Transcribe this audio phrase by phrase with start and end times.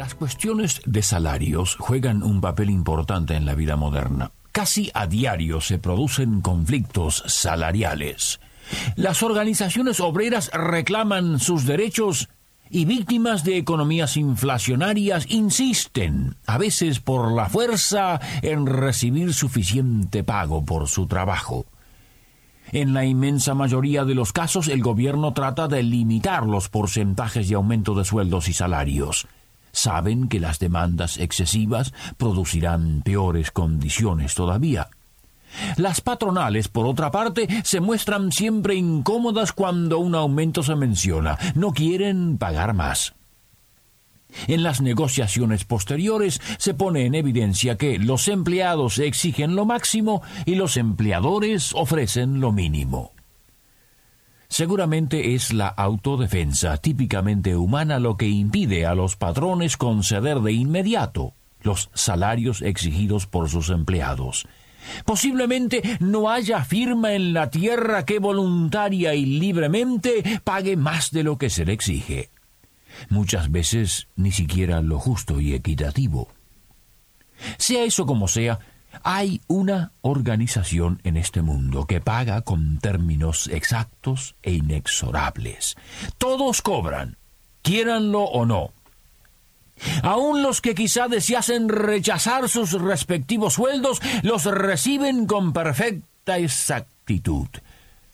[0.00, 4.30] Las cuestiones de salarios juegan un papel importante en la vida moderna.
[4.50, 8.40] Casi a diario se producen conflictos salariales.
[8.96, 12.30] Las organizaciones obreras reclaman sus derechos
[12.70, 20.64] y víctimas de economías inflacionarias insisten, a veces por la fuerza, en recibir suficiente pago
[20.64, 21.66] por su trabajo.
[22.72, 27.56] En la inmensa mayoría de los casos el gobierno trata de limitar los porcentajes de
[27.56, 29.28] aumento de sueldos y salarios
[29.72, 34.88] saben que las demandas excesivas producirán peores condiciones todavía.
[35.76, 41.38] Las patronales, por otra parte, se muestran siempre incómodas cuando un aumento se menciona.
[41.54, 43.14] No quieren pagar más.
[44.46, 50.54] En las negociaciones posteriores se pone en evidencia que los empleados exigen lo máximo y
[50.54, 53.12] los empleadores ofrecen lo mínimo.
[54.60, 61.32] Seguramente es la autodefensa típicamente humana lo que impide a los patrones conceder de inmediato
[61.62, 64.46] los salarios exigidos por sus empleados.
[65.06, 71.38] Posiblemente no haya firma en la tierra que voluntaria y libremente pague más de lo
[71.38, 72.28] que se le exige.
[73.08, 76.28] Muchas veces ni siquiera lo justo y equitativo.
[77.56, 78.58] Sea eso como sea,
[79.02, 85.76] hay una organización en este mundo que paga con términos exactos e inexorables.
[86.18, 87.16] Todos cobran,
[87.62, 88.72] quieranlo o no.
[90.02, 97.48] Aun los que quizá deseasen rechazar sus respectivos sueldos, los reciben con perfecta exactitud.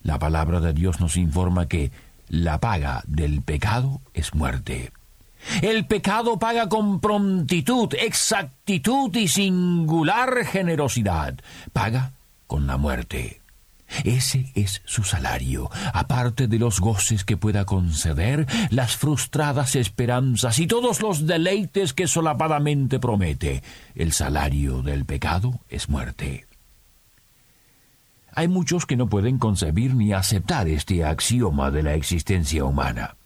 [0.03, 1.91] La palabra de Dios nos informa que
[2.29, 4.93] la paga del pecado es muerte.
[5.63, 11.35] El pecado paga con prontitud, exactitud y singular generosidad.
[11.73, 12.13] Paga
[12.47, 13.41] con la muerte.
[14.05, 20.67] Ese es su salario, aparte de los goces que pueda conceder, las frustradas esperanzas y
[20.67, 23.63] todos los deleites que solapadamente promete.
[23.95, 26.47] El salario del pecado es muerte.
[28.35, 33.17] Hay muchos que no pueden concebir ni aceptar este axioma de la existencia humana.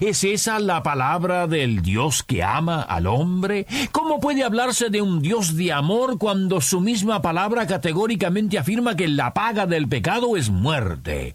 [0.00, 3.66] ¿Es esa la palabra del Dios que ama al hombre?
[3.92, 9.08] ¿Cómo puede hablarse de un Dios de amor cuando su misma palabra categóricamente afirma que
[9.08, 11.34] la paga del pecado es muerte?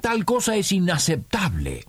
[0.00, 1.84] Tal cosa es inaceptable.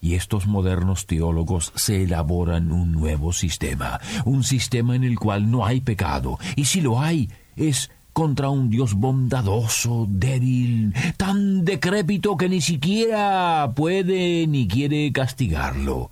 [0.00, 5.64] Y estos modernos teólogos se elaboran un nuevo sistema, un sistema en el cual no
[5.64, 12.48] hay pecado, y si lo hay, es contra un Dios bondadoso, débil, tan decrépito que
[12.48, 16.10] ni siquiera puede ni quiere castigarlo.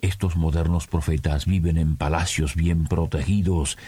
[0.00, 3.78] Estos modernos profetas viven en palacios bien protegidos,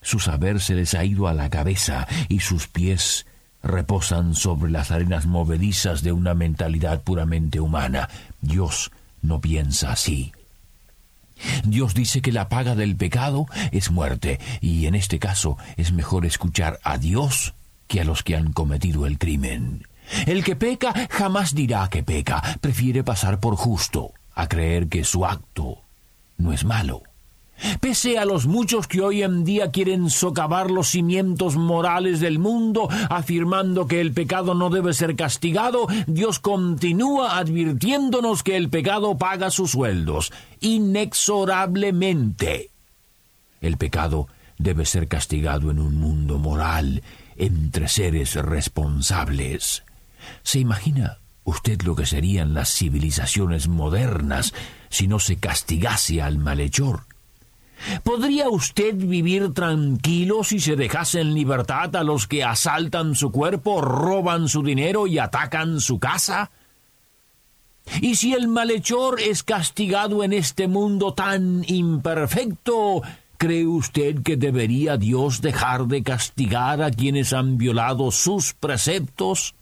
[0.00, 3.26] su saber se les ha ido a la cabeza y sus pies
[3.64, 8.08] reposan sobre las arenas movedizas de una mentalidad puramente humana.
[8.40, 10.32] Dios no piensa así.
[11.64, 16.26] Dios dice que la paga del pecado es muerte, y en este caso es mejor
[16.26, 17.54] escuchar a Dios
[17.86, 19.86] que a los que han cometido el crimen.
[20.26, 25.26] El que peca jamás dirá que peca, prefiere pasar por justo, a creer que su
[25.26, 25.82] acto
[26.38, 27.02] no es malo.
[27.80, 32.88] Pese a los muchos que hoy en día quieren socavar los cimientos morales del mundo,
[33.08, 39.50] afirmando que el pecado no debe ser castigado, Dios continúa advirtiéndonos que el pecado paga
[39.50, 42.70] sus sueldos, inexorablemente.
[43.60, 44.28] El pecado
[44.58, 47.02] debe ser castigado en un mundo moral,
[47.36, 49.82] entre seres responsables.
[50.42, 54.54] ¿Se imagina usted lo que serían las civilizaciones modernas
[54.88, 57.04] si no se castigase al malhechor?
[58.02, 63.80] ¿Podría usted vivir tranquilo si se dejase en libertad a los que asaltan su cuerpo,
[63.80, 66.50] roban su dinero y atacan su casa?
[68.00, 73.02] ¿Y si el malhechor es castigado en este mundo tan imperfecto,
[73.38, 79.54] cree usted que debería Dios dejar de castigar a quienes han violado sus preceptos?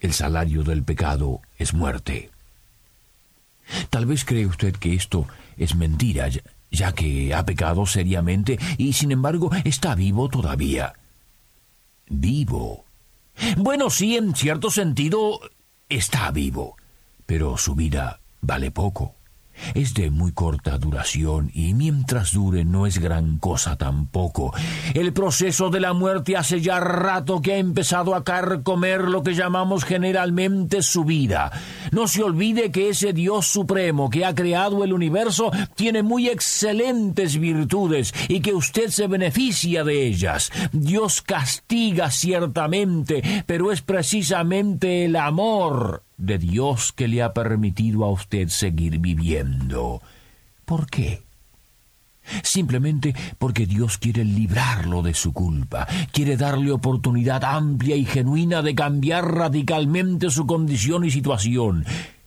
[0.00, 2.30] El salario del pecado es muerte.
[3.90, 5.26] Tal vez cree usted que esto
[5.56, 6.28] es mentira,
[6.70, 10.94] ya que ha pecado seriamente y sin embargo está vivo todavía.
[12.08, 12.84] Vivo.
[13.56, 15.40] Bueno, sí, en cierto sentido
[15.88, 16.76] está vivo,
[17.26, 19.15] pero su vida vale poco.
[19.74, 24.52] Es de muy corta duración y mientras dure no es gran cosa tampoco.
[24.94, 29.34] El proceso de la muerte hace ya rato que ha empezado a carcomer lo que
[29.34, 31.50] llamamos generalmente su vida.
[31.92, 37.38] No se olvide que ese Dios supremo que ha creado el universo tiene muy excelentes
[37.38, 40.50] virtudes y que usted se beneficia de ellas.
[40.72, 48.10] Dios castiga ciertamente, pero es precisamente el amor de Dios que le ha permitido a
[48.10, 50.00] usted seguir viviendo.
[50.64, 51.22] ¿Por qué?
[52.42, 58.74] Simplemente porque Dios quiere librarlo de su culpa, quiere darle oportunidad amplia y genuina de
[58.74, 61.84] cambiar radicalmente su condición y situación.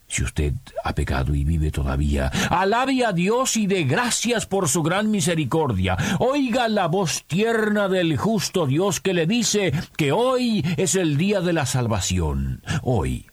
[0.08, 0.54] Si usted
[0.84, 5.98] ha pecado y vive todavía, alabe a Dios y dé gracias por su gran misericordia.
[6.18, 11.42] Oiga la voz tierna del justo Dios que le dice que hoy es el día
[11.42, 12.64] de la salvación.
[12.82, 13.29] Hoy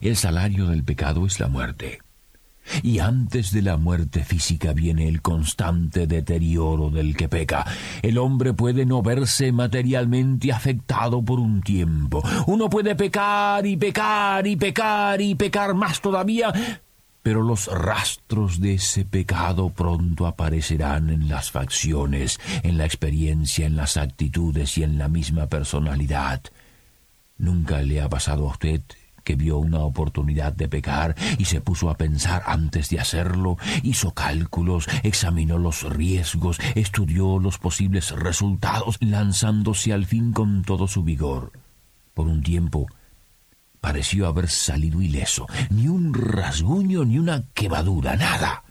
[0.00, 2.00] el salario del pecado es la muerte.
[2.82, 7.64] Y antes de la muerte física viene el constante deterioro del que peca.
[8.02, 12.22] El hombre puede no verse materialmente afectado por un tiempo.
[12.46, 16.52] Uno puede pecar y pecar y pecar y pecar más todavía,
[17.22, 23.76] pero los rastros de ese pecado pronto aparecerán en las facciones, en la experiencia, en
[23.76, 26.40] las actitudes y en la misma personalidad.
[27.36, 28.80] ¿Nunca le ha pasado a usted
[29.24, 34.12] que vio una oportunidad de pecar y se puso a pensar antes de hacerlo, hizo
[34.12, 41.52] cálculos, examinó los riesgos, estudió los posibles resultados, lanzándose al fin con todo su vigor.
[42.12, 42.86] Por un tiempo
[43.80, 48.64] pareció haber salido ileso, ni un rasguño ni una quemadura, nada.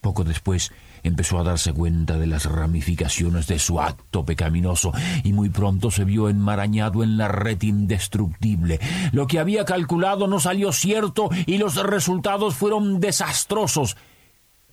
[0.00, 0.72] Poco después
[1.04, 4.92] empezó a darse cuenta de las ramificaciones de su acto pecaminoso
[5.22, 8.80] y muy pronto se vio enmarañado en la red indestructible.
[9.12, 13.96] Lo que había calculado no salió cierto y los resultados fueron desastrosos.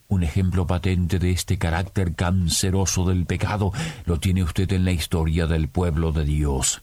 [0.08, 3.72] Un ejemplo patente de este carácter canceroso del pecado
[4.06, 6.82] lo tiene usted en la historia del pueblo de Dios.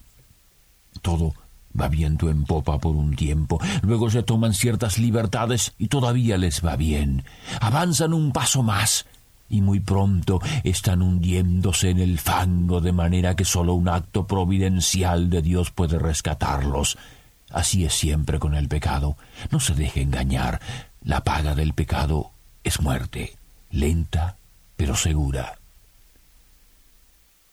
[1.02, 1.34] Todo
[1.78, 6.64] va viento en popa por un tiempo, luego se toman ciertas libertades y todavía les
[6.64, 7.24] va bien.
[7.60, 9.06] Avanzan un paso más,
[9.48, 15.30] y muy pronto están hundiéndose en el fango de manera que sólo un acto providencial
[15.30, 16.98] de Dios puede rescatarlos.
[17.50, 19.16] Así es siempre con el pecado.
[19.50, 20.60] No se deje engañar.
[21.02, 23.36] La paga del pecado es muerte,
[23.70, 24.36] lenta
[24.78, 25.58] pero segura.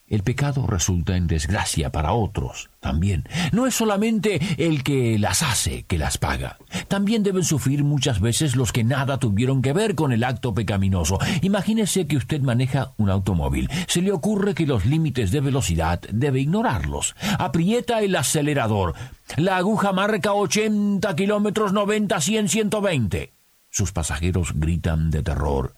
[0.07, 3.27] El pecado resulta en desgracia para otros también.
[3.51, 6.59] No es solamente el que las hace que las paga.
[6.87, 11.17] También deben sufrir muchas veces los que nada tuvieron que ver con el acto pecaminoso.
[11.41, 13.67] Imagínese que usted maneja un automóvil.
[13.87, 17.15] Se le ocurre que los límites de velocidad debe ignorarlos.
[17.39, 18.93] Aprieta el acelerador.
[19.37, 23.33] La aguja marca 80 kilómetros 90, 100, 120.
[23.71, 25.73] Sus pasajeros gritan de terror.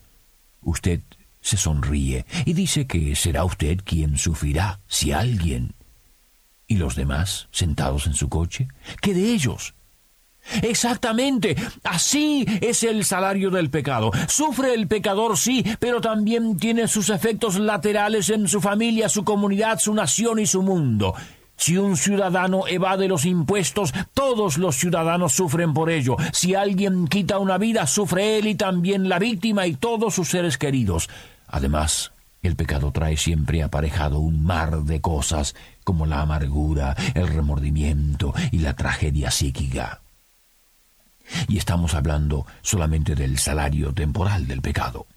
[0.61, 0.99] Usted
[1.41, 5.75] se sonríe y dice que será usted quien sufrirá si alguien.
[6.67, 8.67] ¿Y los demás, sentados en su coche?
[9.01, 9.73] ¿Qué de ellos?
[10.61, 14.11] Exactamente, así es el salario del pecado.
[14.27, 19.79] Sufre el pecador, sí, pero también tiene sus efectos laterales en su familia, su comunidad,
[19.79, 21.13] su nación y su mundo.
[21.57, 26.15] Si un ciudadano evade los impuestos, todos los ciudadanos sufren por ello.
[26.31, 30.57] Si alguien quita una vida, sufre él y también la víctima y todos sus seres
[30.57, 31.09] queridos.
[31.47, 32.11] Además,
[32.43, 38.59] el pecado trae siempre aparejado un mar de cosas como la amargura, el remordimiento y
[38.59, 40.01] la tragedia psíquica.
[41.47, 45.07] Y estamos hablando solamente del salario temporal del pecado.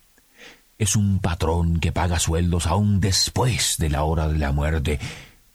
[0.78, 4.98] Es un patrón que paga sueldos aún después de la hora de la muerte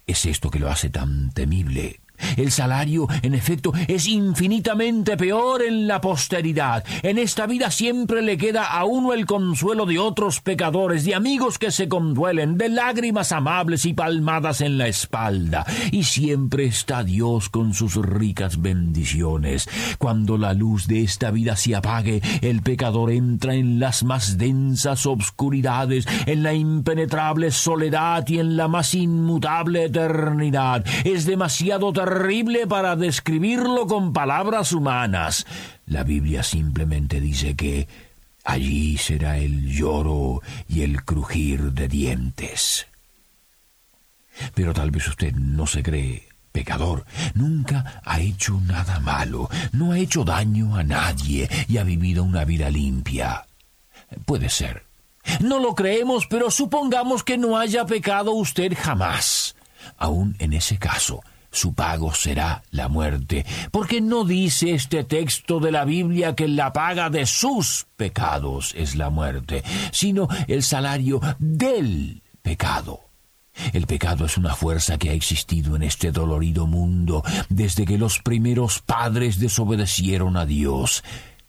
[0.07, 1.99] es esto que lo hace tan temible
[2.37, 6.83] el salario, en efecto, es infinitamente peor en la posteridad.
[7.03, 11.57] En esta vida siempre le queda a uno el consuelo de otros pecadores, de amigos
[11.57, 15.65] que se conduelen, de lágrimas amables y palmadas en la espalda.
[15.91, 19.67] Y siempre está Dios con sus ricas bendiciones.
[19.97, 25.05] Cuando la luz de esta vida se apague, el pecador entra en las más densas
[25.05, 30.85] obscuridades, en la impenetrable soledad y en la más inmutable eternidad.
[31.03, 31.93] Es demasiado
[32.67, 35.45] para describirlo con palabras humanas.
[35.87, 37.87] La Biblia simplemente dice que
[38.43, 42.87] allí será el lloro y el crujir de dientes.
[44.53, 49.99] Pero tal vez usted no se cree pecador, nunca ha hecho nada malo, no ha
[49.99, 53.45] hecho daño a nadie y ha vivido una vida limpia.
[54.25, 54.83] Puede ser.
[55.41, 59.55] No lo creemos, pero supongamos que no haya pecado usted jamás.
[59.97, 61.23] Aún en ese caso,
[61.55, 63.45] su pago será la muerte.
[63.71, 68.95] Porque no dice este texto de la Biblia que la paga de sus pecados es
[68.95, 73.01] la muerte, sino el salario del pecado.
[73.73, 78.19] El pecado es una fuerza que ha existido en este dolorido mundo desde que los
[78.19, 81.03] primeros padres desobedecieron a Dios.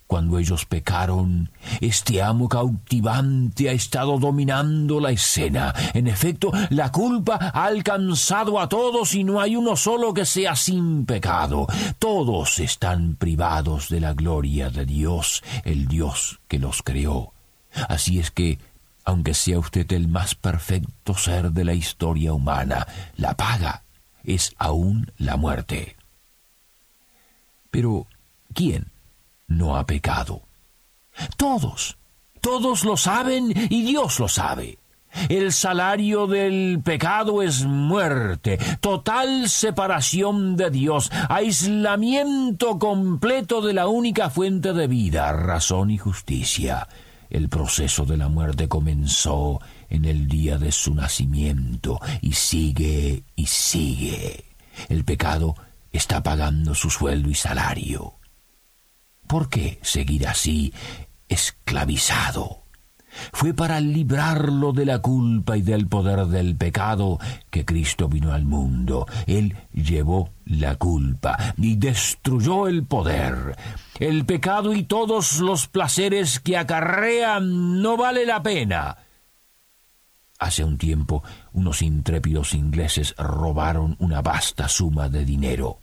[0.06, 5.74] Cuando ellos pecaron, este amo cautivante ha estado dominando la escena.
[5.94, 10.54] En efecto, la culpa ha alcanzado a todos y no hay uno solo que sea
[10.54, 11.66] sin pecado.
[11.98, 17.32] Todos están privados de la gloria de Dios, el Dios que los creó.
[17.88, 18.60] Así es que,
[19.04, 22.86] aunque sea usted el más perfecto ser de la historia humana,
[23.16, 23.82] la paga
[24.22, 25.96] es aún la muerte.
[27.72, 28.06] Pero,
[28.54, 28.92] ¿quién?
[29.48, 30.42] No ha pecado.
[31.36, 31.96] Todos,
[32.40, 34.78] todos lo saben y Dios lo sabe.
[35.28, 44.28] El salario del pecado es muerte, total separación de Dios, aislamiento completo de la única
[44.28, 46.86] fuente de vida, razón y justicia.
[47.30, 53.46] El proceso de la muerte comenzó en el día de su nacimiento y sigue y
[53.46, 54.44] sigue.
[54.88, 55.56] El pecado
[55.92, 58.14] está pagando su sueldo y salario.
[59.26, 60.72] ¿Por qué seguir así,
[61.28, 62.66] esclavizado?
[63.32, 67.18] Fue para librarlo de la culpa y del poder del pecado
[67.50, 69.06] que Cristo vino al mundo.
[69.26, 73.56] Él llevó la culpa y destruyó el poder.
[73.98, 78.98] El pecado y todos los placeres que acarrean no vale la pena.
[80.38, 81.22] Hace un tiempo
[81.54, 85.78] unos intrépidos ingleses robaron una vasta suma de dinero.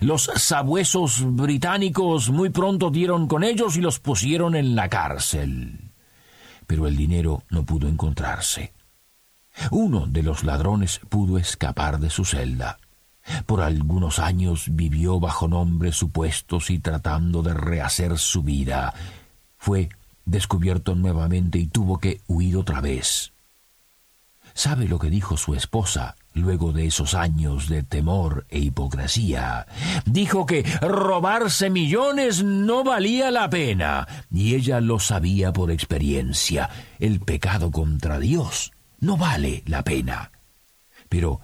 [0.00, 5.92] Los sabuesos británicos muy pronto dieron con ellos y los pusieron en la cárcel.
[6.66, 8.72] Pero el dinero no pudo encontrarse.
[9.70, 12.78] Uno de los ladrones pudo escapar de su celda.
[13.46, 18.94] Por algunos años vivió bajo nombres supuestos y tratando de rehacer su vida.
[19.58, 19.88] Fue
[20.24, 23.32] descubierto nuevamente y tuvo que huir otra vez.
[24.54, 29.66] ¿Sabe lo que dijo su esposa luego de esos años de temor e hipocresía.
[30.04, 36.70] Dijo que robarse millones no valía la pena, y ella lo sabía por experiencia.
[36.98, 40.30] El pecado contra Dios no vale la pena.
[41.08, 41.40] Pero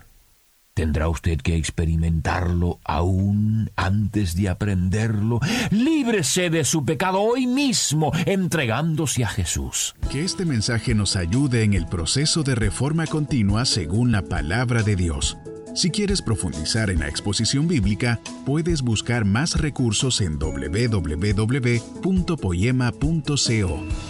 [0.77, 5.41] Tendrá usted que experimentarlo aún antes de aprenderlo.
[5.71, 9.97] Líbrese de su pecado hoy mismo, entregándose a Jesús.
[10.13, 14.97] Que este mensaje nos ayude en el proceso de reforma continua según la palabra de
[14.97, 15.39] Dios.
[15.75, 21.37] Si quieres profundizar en la exposición bíblica, puedes buscar más recursos en www.poema.co.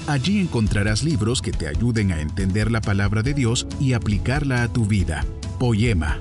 [0.09, 4.69] Allí encontrarás libros que te ayuden a entender la palabra de Dios y aplicarla a
[4.73, 5.25] tu vida.
[5.61, 6.21] Poema,